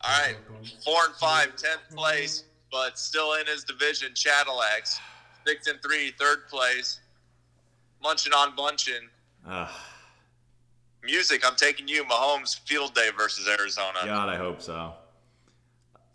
[0.04, 0.36] right,
[0.84, 4.12] four and five, tenth place but still in his division.
[4.14, 5.00] Cadillacs.
[5.46, 7.00] Six and three, third place.
[8.02, 9.08] Munching on bunching.
[9.46, 9.68] Ugh,
[11.02, 11.46] Music.
[11.46, 12.04] I'm taking you.
[12.04, 13.98] Mahomes field day versus Arizona.
[14.04, 14.92] God, I hope so.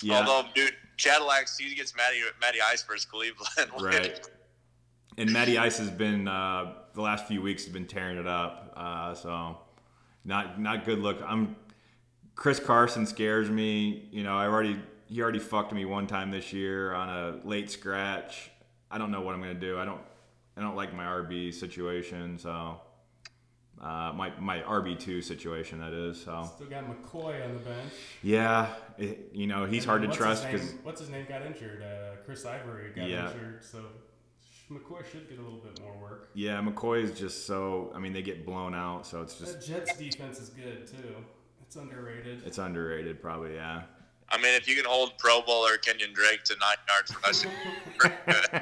[0.02, 0.20] Yeah.
[0.20, 3.72] Although, dude, Cadillacs, he gets Matty Matty Ice versus Cleveland.
[3.80, 4.28] Right.
[5.18, 8.74] And Matty Ice has been uh, the last few weeks has been tearing it up.
[8.76, 9.58] Uh, so
[10.26, 11.22] not not good look.
[11.26, 11.56] I'm
[12.36, 14.08] Chris Carson scares me.
[14.12, 17.70] You know, I already he already fucked me one time this year on a late
[17.70, 18.50] scratch.
[18.92, 19.78] I don't know what I'm gonna do.
[19.80, 20.02] I don't
[20.58, 22.38] I don't like my RB situation.
[22.40, 22.82] So
[23.82, 26.22] Uh, my my RB two situation that is.
[26.24, 27.92] So Still got McCoy on the bench.
[28.24, 31.82] yeah, it, you know he's hard to trust because what's his name got injured?
[31.84, 33.32] Uh, Chris Ivory got Yeah.
[33.32, 33.80] injured, so
[34.72, 36.30] McCoy should get a little bit more work.
[36.34, 37.92] yeah McCoy is just so.
[37.94, 41.14] I mean they get blown out, so it's just That Jets defense is good too.
[41.62, 42.44] It's underrated.
[42.46, 43.56] it's underrated probably.
[43.56, 43.84] Yeah.
[44.30, 48.62] I mean, if you can hold Pro Bowler Kenyan Drake to nine yards rushing.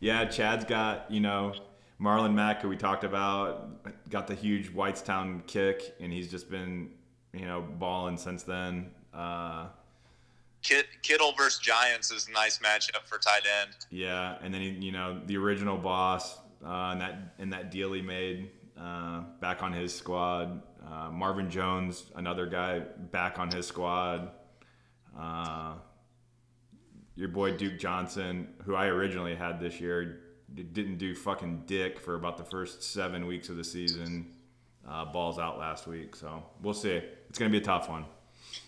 [0.00, 1.54] Yeah, Chad's got, you know,
[2.00, 6.90] Marlon Mack, who we talked about, got the huge Whitestown kick, and he's just been,
[7.32, 8.90] you know, balling since then.
[9.12, 9.66] Uh,
[10.62, 13.70] Kid, Kittle versus Giants is a nice matchup for tight end.
[13.90, 18.02] yeah, and then, you know, the original boss uh, and that and that deal he
[18.02, 20.62] made uh, back on his squad.
[20.86, 22.80] Uh, Marvin Jones, another guy
[23.10, 24.30] back on his squad.
[25.18, 25.74] Uh,
[27.16, 30.20] your boy Duke Johnson, who I originally had this year,
[30.54, 34.34] didn't do fucking dick for about the first seven weeks of the season.
[34.88, 37.02] Uh, balls out last week, so we'll see.
[37.28, 38.06] It's gonna be a tough one.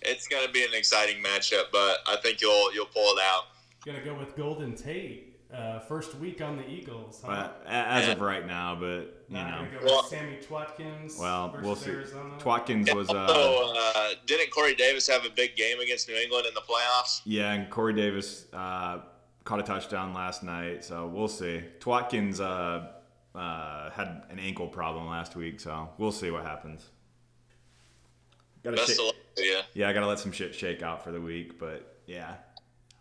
[0.02, 3.44] It's going to be an exciting matchup, but I think you'll you'll pull it out.
[3.84, 5.29] Gonna go with Golden Tate.
[5.52, 7.20] Uh, first week on the Eagles.
[7.26, 7.48] Huh?
[7.64, 8.86] But as of right now, but
[9.28, 11.18] you Not know, gonna Well- Sammy Twatkins.
[11.18, 11.90] well, we'll see.
[11.90, 12.36] Arizona.
[12.38, 16.46] Twatkins was uh, So, uh, didn't Corey Davis have a big game against New England
[16.46, 17.22] in the playoffs?
[17.24, 19.00] yeah, and Corey Davis uh,
[19.42, 21.62] caught a touchdown last night, so we'll see.
[21.80, 26.90] Twatkins uh, uh, had an ankle problem last week, so we'll see what happens.
[28.62, 29.60] Gotta Best shake- of luck to you.
[29.74, 32.34] Yeah, I gotta let some shit shake out for the week, but yeah.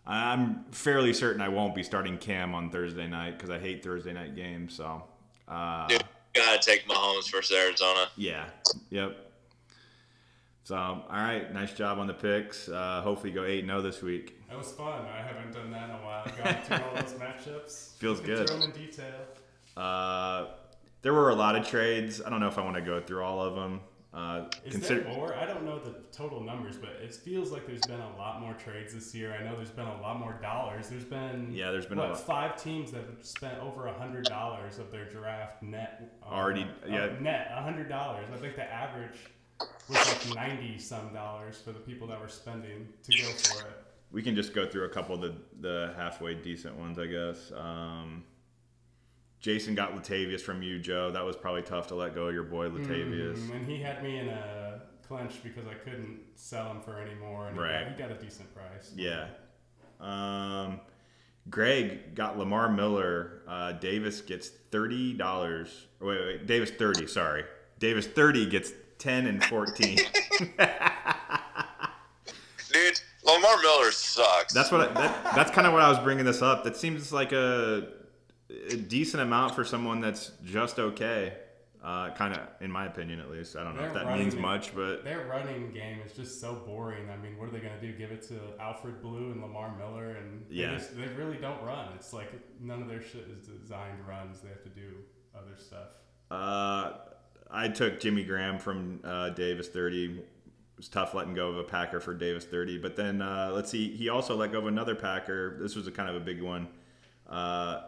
[0.10, 4.12] I'm fairly certain I won't be starting Cam on Thursday night because I hate Thursday
[4.12, 4.74] night games.
[4.74, 5.04] So,
[5.48, 8.08] uh, Dude, gotta take Mahomes versus Arizona.
[8.17, 8.45] yeah,
[8.89, 9.32] yep.
[10.63, 12.69] So, all right, nice job on the picks.
[12.69, 14.36] Uh, hopefully, you go eight zero this week.
[14.50, 15.06] That was fun.
[15.06, 16.26] I haven't done that in a while.
[16.43, 17.98] Gone through all those matchups.
[17.98, 18.48] Feels good.
[18.48, 19.13] Through them in detail.
[19.78, 20.48] Uh,
[21.04, 22.19] there were a lot of trades.
[22.22, 23.82] I don't know if I want to go through all of them.
[24.12, 25.36] Uh, Is consider there more?
[25.36, 28.54] I don't know the total numbers, but it feels like there's been a lot more
[28.56, 29.36] trades this year.
[29.39, 30.89] I know there's been a lot more dollars.
[30.89, 34.80] There's been Yeah, there's been what, five teams that have spent over a hundred dollars
[34.80, 36.17] of their draft net.
[36.24, 37.10] on- Already- uh, yeah.
[37.19, 38.26] net a hundred dollars.
[38.34, 39.17] I think the average
[39.88, 43.78] was like ninety some dollars for the people that were spending to go for it.
[44.12, 47.52] we can just go through a couple of the, the halfway decent ones, I guess.
[47.56, 48.24] Um,
[49.39, 51.12] Jason got Latavius from you, Joe.
[51.12, 53.38] That was probably tough to let go of your boy Latavius.
[53.38, 57.15] Mhm, And he had me in a clinch because I couldn't sell him for any
[57.15, 57.47] more.
[57.47, 57.88] And he got- Right.
[57.88, 58.91] he got a decent price.
[58.95, 59.28] Yeah.
[60.02, 60.82] Um,
[61.49, 63.41] Greg got Lamar Miller.
[63.47, 65.88] Uh, Davis gets thirty dollars.
[65.99, 67.08] Wait, wait, Davis thirty.
[67.08, 67.43] Sorry,
[67.80, 69.97] Davis thirty gets ten and fourteen.
[72.71, 74.54] Dude, Lamar Miller sucks.
[74.54, 74.82] that's what.
[74.82, 76.63] I, that, that's kind of what I was bringing this up.
[76.63, 77.88] That seems like a,
[78.50, 81.34] a decent amount for someone that's just okay.
[81.82, 83.56] Uh, kind of, in my opinion, at least.
[83.56, 87.10] I don't know if that means much, but Their running game is just so boring.
[87.10, 87.94] I mean, what are they going to do?
[87.98, 90.74] Give it to Alfred Blue and Lamar Miller, and they, Yeah.
[90.74, 91.88] just, they really don't run.
[91.96, 94.42] It's like none of their shit is designed runs.
[94.42, 94.96] They have to do
[95.34, 95.88] other stuff.
[96.30, 96.98] Uh,
[97.50, 100.18] I took Jimmy Graham from uh, Davis 30.
[100.18, 100.26] It
[100.76, 102.80] was tough letting go of a Packer for Davis 30.
[102.80, 105.58] But then uh, let's see, he also let go of another Packer.
[105.62, 106.68] This was a kind of a big one.
[107.26, 107.84] Uh,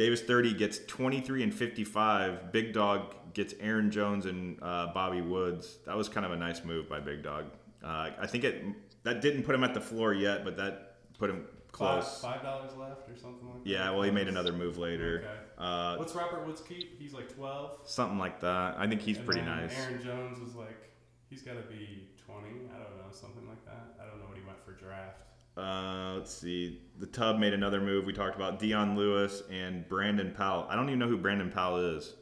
[0.00, 2.52] Davis 30 gets 23 and 55.
[2.52, 5.76] Big Dog gets Aaron Jones and uh, Bobby Woods.
[5.84, 7.44] That was kind of a nice move by Big Dog.
[7.84, 8.64] Uh, I think it
[9.02, 12.18] that didn't put him at the floor yet, but that put him close.
[12.22, 13.68] five dollars left or something like that.
[13.68, 15.18] Yeah, well, he made another move later.
[15.22, 15.38] Okay.
[15.58, 16.98] Uh, What's Robert Woods keep?
[16.98, 17.80] He's like twelve.
[17.84, 18.76] something like that.
[18.78, 19.78] I think he's And pretty nice.
[19.82, 20.94] Aaron Jones was like,
[21.28, 22.70] he's got to be twenty.
[22.74, 23.96] I don't know, something like that.
[24.02, 25.24] I don't know what he went for draft.
[25.60, 26.80] Uh, let's see.
[26.98, 28.04] The Tub made another move.
[28.06, 30.66] We talked about Dion Lewis and Brandon Powell.
[30.70, 32.14] I don't even know who Brandon Powell is.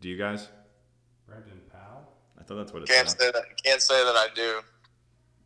[0.00, 0.48] Do you guys?
[1.26, 2.08] Brandon Powell.
[2.38, 3.20] I thought that's what it can't said.
[3.20, 3.44] say that.
[3.64, 4.60] Can't say that I do.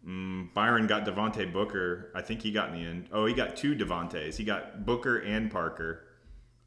[0.06, 2.10] Mm, Byron got Devontae Booker.
[2.14, 3.08] I think he got in the end.
[3.12, 4.36] Oh, he got two Devontaes.
[4.36, 6.04] He got Booker and Parker.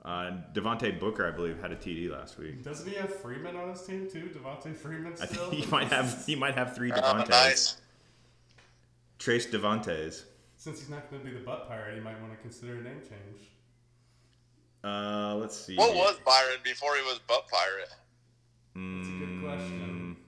[0.03, 2.63] Uh, Devontae Booker, I believe, had a TD last week.
[2.63, 4.29] Doesn't he have Freeman on his team too?
[4.35, 7.29] Devonta Freeman I think he might have he might have three Oh, Devontaes.
[7.29, 7.80] nice.
[9.21, 10.23] Trace Devontaes.
[10.57, 12.81] Since he's not going to be the butt pirate, he might want to consider a
[12.81, 13.51] name change.
[14.83, 15.75] Uh, let's see.
[15.75, 17.89] What was Byron before he was Butt Pirate?
[18.73, 20.15] That's a good question.
[20.17, 20.23] Mm,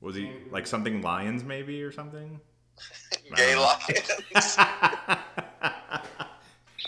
[0.00, 2.40] Was he like something Lions maybe or something?
[3.36, 3.56] Gay.
[3.56, 4.56] Lions.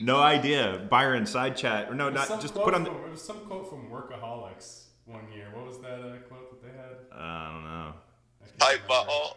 [0.02, 0.86] No idea.
[0.90, 2.90] Byron side chat or no, not just quote put on the.
[2.90, 5.46] From, it was some quote from Workaholics one year.
[5.54, 6.96] What was that uh, quote that they had?
[7.18, 7.94] I don't know.
[8.42, 9.10] I Pipe remember.
[9.10, 9.36] butthole.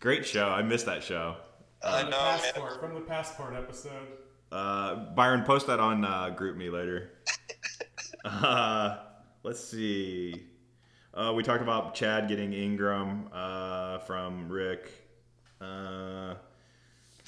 [0.03, 0.49] Great show.
[0.49, 1.37] I missed that show.
[1.81, 2.39] I From the know, man.
[2.39, 4.07] passport, from the passport episode.
[4.51, 7.11] Uh, Byron, post that on uh, Group Me later.
[8.25, 8.97] uh,
[9.43, 10.43] let's see.
[11.13, 14.91] Uh, we talked about Chad getting Ingram uh, from Rick.
[15.61, 16.35] Uh, eh,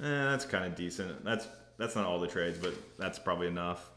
[0.01, 1.23] that's kind of decent.
[1.23, 3.89] That's that's not all the trades, but that's probably enough.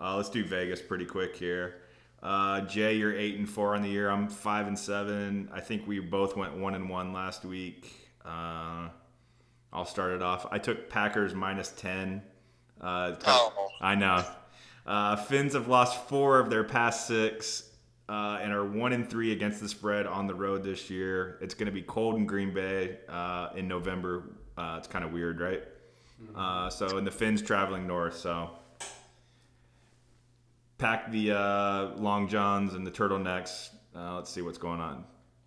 [0.00, 1.82] Uh, let's do Vegas pretty quick here.
[2.22, 4.08] Uh, Jay, you're eight and four on the year.
[4.08, 5.50] I'm five and seven.
[5.52, 7.98] I think we both went one and one last week.
[8.24, 8.88] Uh,
[9.72, 10.46] I'll start it off.
[10.50, 12.22] I took Packers minus ten.
[12.80, 13.68] Uh, Oh.
[13.80, 14.24] I know.
[14.86, 17.70] Uh, Fins have lost four of their past six
[18.08, 21.38] uh, and are one and three against the spread on the road this year.
[21.40, 24.24] It's going to be cold in Green Bay uh, in November.
[24.56, 25.62] Uh, it's kind of weird, right?
[26.36, 28.16] Uh, so, and the Fins traveling north.
[28.16, 28.50] So,
[30.78, 33.70] pack the uh, long johns and the turtlenecks.
[33.94, 35.04] Uh, let's see what's going on.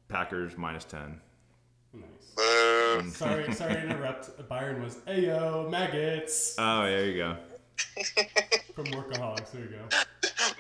[0.08, 1.20] Packers minus ten.
[1.94, 2.06] Nice.
[3.02, 3.10] Boo.
[3.10, 4.48] Sorry, sorry to interrupt.
[4.50, 7.38] Byron was Ayo maggots Oh, there you go.
[8.74, 9.52] from Workaholics.
[9.52, 9.98] There you go.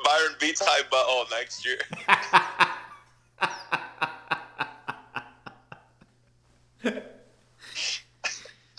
[0.04, 1.78] Byron beats high butthole next year.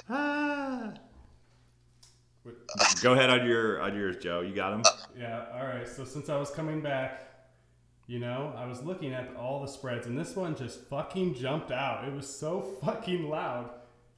[0.09, 0.93] Ah.
[3.03, 4.41] Go ahead on your on yours, Joe.
[4.41, 4.83] You got him.
[5.19, 5.47] Yeah.
[5.55, 5.89] All right.
[5.89, 7.36] So since I was coming back,
[8.07, 11.71] you know, I was looking at all the spreads, and this one just fucking jumped
[11.73, 12.07] out.
[12.07, 13.71] It was so fucking loud.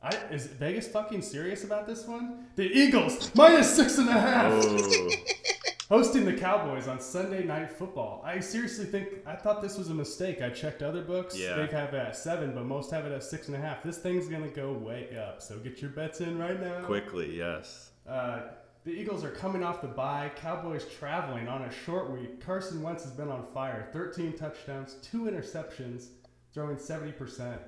[0.02, 2.46] I, is Vegas fucking serious about this one?
[2.54, 4.52] The Eagles minus six and a half.
[4.64, 5.08] Oh.
[5.88, 8.22] hosting the Cowboys on Sunday Night Football.
[8.24, 10.40] I seriously think I thought this was a mistake.
[10.42, 11.56] I checked other books; Yeah.
[11.56, 13.82] they have it at seven, but most have it at six and a half.
[13.82, 15.42] This thing's gonna go way up.
[15.42, 16.84] So get your bets in right now.
[16.84, 17.90] Quickly, yes.
[18.08, 18.40] Uh,
[18.84, 20.30] the Eagles are coming off the bye.
[20.36, 22.40] Cowboys traveling on a short week.
[22.44, 23.88] Carson Wentz has been on fire.
[23.92, 26.06] 13 touchdowns, two interceptions,
[26.54, 27.58] throwing 70%.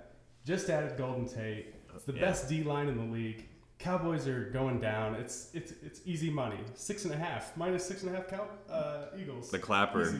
[0.46, 1.74] Just added Golden Tate.
[1.94, 2.20] It's the Yeah.
[2.20, 3.48] best D line in the league.
[3.78, 5.14] Cowboys are going down.
[5.14, 6.58] It's it's it's easy money.
[6.74, 8.28] Six and a half minus six and a half.
[8.28, 9.50] Cow uh, Eagles.
[9.50, 10.02] The clapper.
[10.02, 10.18] Easy.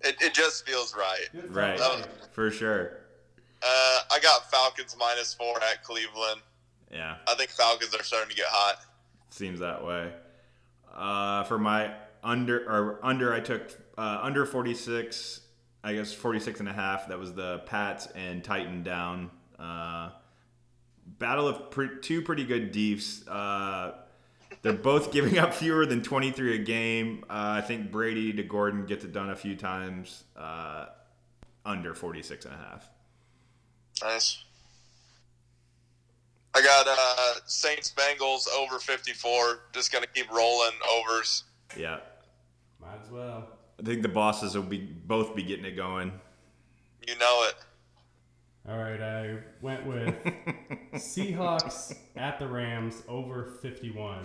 [0.00, 1.28] It, it just feels right.
[1.48, 1.80] Right,
[2.32, 2.98] for sure.
[3.62, 6.40] Uh, I got Falcons minus four at Cleveland.
[6.90, 8.80] Yeah, I think Falcons are starting to get hot.
[9.32, 10.12] Seems that way.
[10.94, 15.40] Uh, for my under or under, I took uh, under 46.
[15.84, 17.08] I guess 46 and a half.
[17.08, 19.30] That was the Pats and Titan down.
[19.58, 20.10] Uh,
[21.18, 23.26] battle of pre- two pretty good deefs.
[23.26, 23.94] Uh,
[24.62, 27.24] they're both giving up fewer than 23 a game.
[27.28, 30.22] Uh, I think Brady to Gordon gets it done a few times.
[30.36, 30.86] Uh,
[31.64, 32.88] under 46 and a half.
[34.02, 34.44] Nice.
[36.54, 39.60] I got uh, Saints Bengals over 54.
[39.72, 41.44] Just going to keep rolling overs.
[41.76, 41.98] Yeah.
[42.80, 43.48] Might as well.
[43.80, 46.12] I think the bosses will be both be getting it going.
[47.06, 47.54] You know it.
[48.68, 50.14] All right, I went with
[50.94, 54.24] Seahawks at the Rams over 51.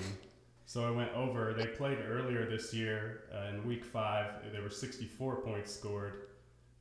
[0.66, 1.54] So I went over.
[1.54, 4.34] They played earlier this year uh, in week five.
[4.52, 6.28] There were 64 points scored.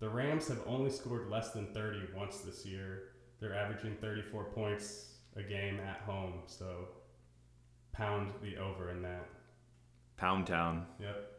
[0.01, 3.05] The Rams have only scored less than 30 once this year.
[3.41, 6.35] They're averaging 34 points a game at home.
[6.47, 6.89] So
[7.93, 9.29] pound the over in that.
[10.17, 10.87] Pound Town.
[11.01, 11.33] Yep.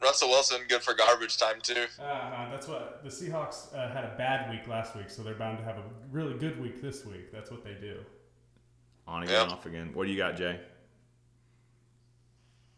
[0.00, 1.86] Russell Wilson, good for garbage time, too.
[2.00, 5.58] Uh, that's what the Seahawks uh, had a bad week last week, so they're bound
[5.58, 7.32] to have a really good week this week.
[7.32, 7.96] That's what they do.
[9.08, 9.50] On again, Yep.
[9.50, 9.90] off again.
[9.94, 10.60] What do you got, Jay?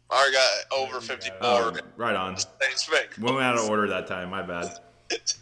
[0.09, 0.31] I
[0.69, 1.37] got over Yeah, 54.
[1.41, 2.37] Oh, right on.
[2.37, 3.17] Saints Bengals.
[3.19, 4.29] We went out of order that time.
[4.29, 4.79] My bad.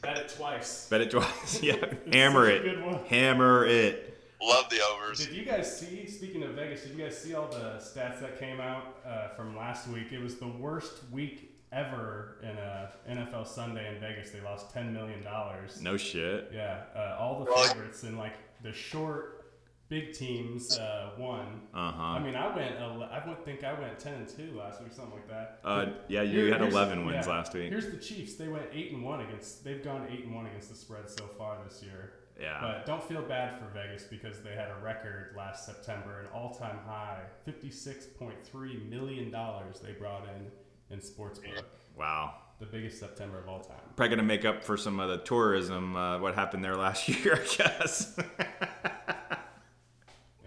[0.02, 0.88] Bet it twice.
[0.90, 1.60] Bet it twice.
[1.64, 1.76] yeah.
[2.12, 3.08] Hammer it.
[3.08, 4.19] Hammer it.
[4.42, 5.26] Love the overs.
[5.26, 6.08] Did you guys see?
[6.08, 9.56] Speaking of Vegas, did you guys see all the stats that came out uh, from
[9.56, 10.12] last week?
[10.12, 14.32] It was the worst week ever in a NFL Sunday in Vegas.
[14.32, 15.82] They lost ten million dollars.
[15.82, 16.52] No shit.
[16.54, 19.52] Yeah, uh, all the favorites and like the short,
[19.90, 21.62] big teams uh, won.
[21.74, 22.02] Uh huh.
[22.04, 22.78] I mean, I went.
[22.78, 25.60] I would think I went ten and two last week, something like that.
[25.66, 27.34] Uh, yeah, you Here- had 11 wins yeah.
[27.34, 27.70] last week.
[27.70, 28.36] Here's the Chiefs.
[28.36, 29.66] They went eight and one against.
[29.66, 32.14] They've gone eight and one against the spread so far this year.
[32.40, 32.60] Yeah.
[32.62, 36.78] But don't feel bad for Vegas because they had a record last September, an all-time
[36.88, 40.50] high, fifty-six point three million dollars they brought in
[40.96, 41.64] in sports sportsbook,
[41.98, 42.36] Wow.
[42.60, 43.76] the biggest September of all time.
[43.98, 45.96] Probably gonna make up for some of the tourism.
[45.98, 48.18] Uh, what happened there last year, I guess.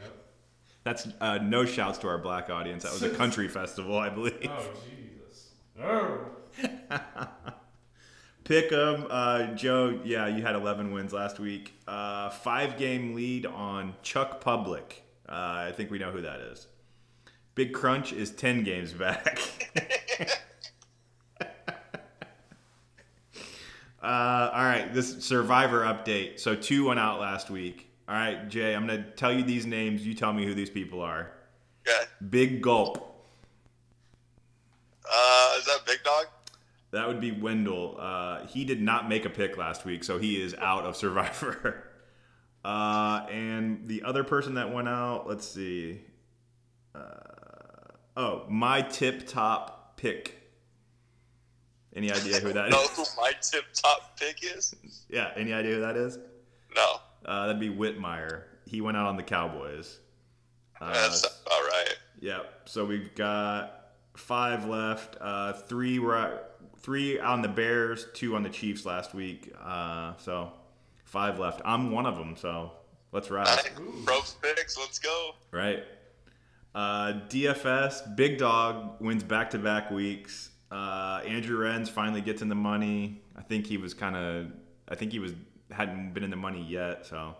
[0.00, 0.12] Yep.
[0.84, 2.82] That's uh, no shouts to our black audience.
[2.84, 4.48] That was a country festival, I believe.
[4.50, 5.50] Oh Jesus.
[5.80, 6.18] Oh.
[8.52, 9.98] Pick 'em, uh, Joe.
[10.04, 11.72] Yeah, you had 11 wins last week.
[11.88, 15.04] Uh, five game lead on Chuck Public.
[15.26, 15.32] Uh,
[15.68, 16.66] I think we know who that is.
[17.54, 19.38] Big Crunch is 10 games back.
[21.40, 21.46] uh,
[24.02, 26.38] all right, this Survivor update.
[26.38, 27.88] So two went out last week.
[28.06, 30.06] All right, Jay, I'm gonna tell you these names.
[30.06, 31.32] You tell me who these people are.
[31.88, 32.04] Okay.
[32.28, 32.98] Big Gulp,
[35.10, 36.26] Uh, is that Big Dog?
[36.92, 37.96] That would be Wendell.
[37.98, 41.84] Uh, he did not make a pick last week, so he is out of Survivor.
[42.64, 46.00] Uh, and the other person that went out, let's see.
[46.94, 47.00] Uh,
[48.16, 50.38] oh, my tip top pick.
[51.94, 52.68] Any idea who that
[52.98, 53.16] is?
[53.16, 54.74] my tip top pick is?
[55.08, 56.18] Yeah, any idea who that is?
[56.76, 56.96] No.
[57.24, 58.42] Uh, that'd be Whitmire.
[58.66, 59.98] He went out on the Cowboys.
[60.80, 61.96] Uh, That's all right.
[62.20, 62.60] Yep.
[62.66, 63.81] So we've got
[64.14, 65.16] five left.
[65.20, 66.40] Uh, three were
[66.78, 69.52] three on the Bears, two on the Chiefs last week.
[69.62, 70.52] Uh, so
[71.04, 71.60] five left.
[71.64, 72.36] I'm one of them.
[72.36, 72.72] So
[73.12, 73.70] let's ride.
[74.04, 74.78] Ropes picks.
[74.78, 75.32] Let's go.
[75.50, 75.84] Right.
[76.74, 80.50] Uh, DFS, Big Dog wins back to back weeks.
[80.70, 83.22] Uh, Andrew Renz finally gets in the money.
[83.36, 84.46] I think he was kind of,
[84.88, 85.34] I think he was
[85.70, 87.04] hadn't been in the money yet.
[87.06, 87.36] So,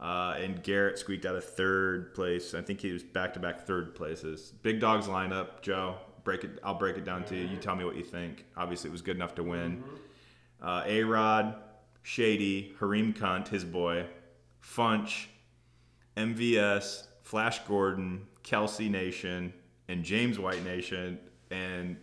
[0.00, 2.54] uh, and Garrett squeaked out of third place.
[2.54, 4.52] I think he was back to back third places.
[4.62, 5.96] Big Dog's lineup, Joe.
[6.24, 6.58] Break it.
[6.64, 7.46] I'll break it down to you.
[7.46, 8.44] You tell me what you think.
[8.56, 9.84] Obviously, it was good enough to win.
[10.60, 11.54] Uh, A Rod,
[12.02, 14.06] Shady, Hareem Cunt, his boy,
[14.62, 15.26] Funch,
[16.16, 19.52] MVS, Flash Gordon, Kelce Nation,
[19.88, 21.18] and James White Nation,
[21.50, 21.96] and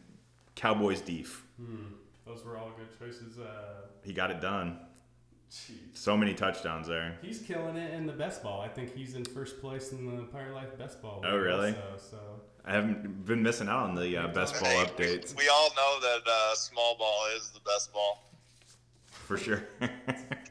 [0.56, 1.46] Cowboys Deef.
[2.26, 3.40] Those were all good choices.
[3.40, 4.80] Uh, He got it done.
[5.54, 5.76] Jeez.
[5.94, 7.16] So many touchdowns there.
[7.22, 8.62] He's killing it in the best ball.
[8.62, 11.22] I think he's in first place in the Pirate Life best ball.
[11.24, 11.74] Oh, really?
[11.74, 12.18] So, so
[12.66, 16.00] I haven't been missing out on the uh, best ball Hey, updates We all know
[16.02, 18.32] that uh, small ball is the best ball.
[19.12, 19.64] for sure.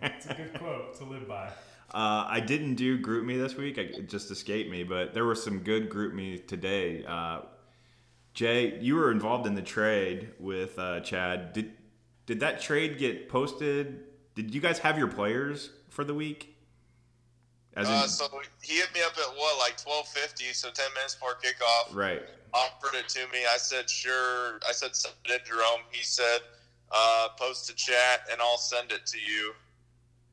[0.02, 1.48] it's a good quote to live by.
[1.92, 3.78] Uh, I didn't do GroupMe this week.
[3.78, 7.04] I, it just escaped me, but there were some good GroupMe today.
[7.04, 7.40] Uh,
[8.34, 11.52] Jay, you were involved in the trade with uh, Chad.
[11.52, 11.72] Did
[12.24, 14.04] did that trade get posted?
[14.34, 16.56] Did you guys have your players for the week?
[17.74, 18.26] As in, Uh, so
[18.62, 21.94] he hit me up at what, like twelve fifty, so ten minutes before kickoff.
[21.94, 22.22] right.
[22.54, 23.44] Offered it to me.
[23.50, 24.60] I said sure.
[24.68, 25.80] I said send it, Jerome.
[25.90, 26.40] He said
[26.90, 29.54] uh, post a chat and I'll send it to you.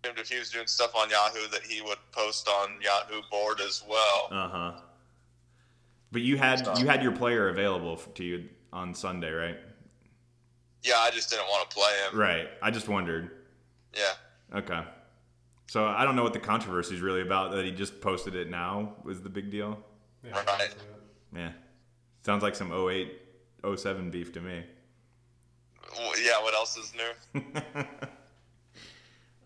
[0.03, 3.83] If he was doing stuff on Yahoo, that he would post on Yahoo board as
[3.89, 4.27] well.
[4.31, 4.71] Uh huh.
[6.11, 9.57] But you had you had your player available to you on Sunday, right?
[10.83, 12.19] Yeah, I just didn't want to play him.
[12.19, 12.49] Right.
[12.61, 13.31] I just wondered.
[13.95, 14.13] Yeah.
[14.59, 14.81] Okay.
[15.67, 17.51] So I don't know what the controversy is really about.
[17.51, 19.77] That he just posted it now was the big deal.
[20.23, 20.75] Yeah, Right.
[21.35, 21.51] Yeah.
[22.25, 23.13] Sounds like some 08,
[23.75, 24.63] 07 beef to me.
[25.97, 26.41] Well, yeah.
[26.41, 27.41] What else is new?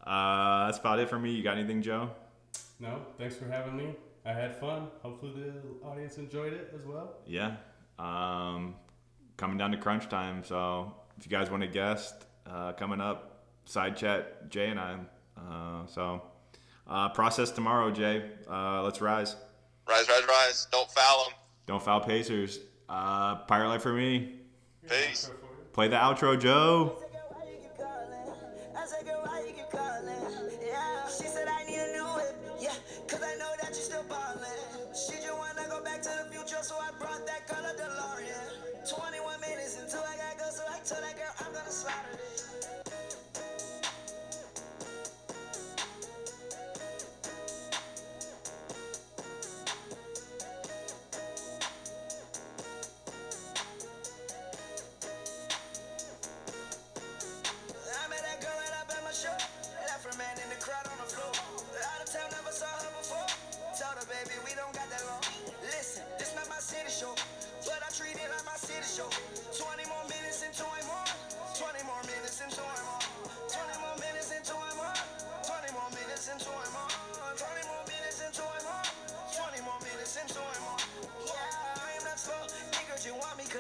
[0.06, 1.32] Uh, that's about it for me.
[1.32, 2.10] You got anything, Joe?
[2.80, 3.96] No, thanks for having me.
[4.26, 4.88] I had fun.
[5.02, 7.14] Hopefully the audience enjoyed it as well.
[7.26, 7.56] Yeah.
[7.98, 8.76] Um,
[9.38, 10.44] coming down to crunch time.
[10.44, 12.16] So if you guys want a guest
[12.46, 13.33] uh, coming up,
[13.66, 14.98] side chat Jay and I.
[15.38, 16.22] Uh, so
[16.88, 18.24] uh, process tomorrow, Jay.
[18.50, 19.36] Uh, let's rise.
[19.88, 20.68] Rise, rise, rise!
[20.72, 21.34] Don't foul him.
[21.66, 22.60] Don't foul Pacers.
[22.88, 24.36] Uh, Pirate life for me.
[24.88, 25.28] Peace.
[25.28, 25.74] Go for it.
[25.74, 27.03] Play the outro, Joe.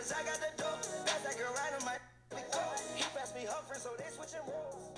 [0.03, 0.81] Cause I got the dope.
[1.05, 1.95] That's that girl right on my.
[2.97, 4.92] He passed me Humphrey, so they switching roles.